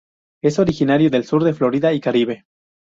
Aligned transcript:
Es 0.41 0.57
originario 0.57 1.11
del 1.11 1.25
sur 1.25 1.43
de 1.43 1.53
Florida 1.53 1.93
y 1.93 1.99
Caribe. 2.01 2.45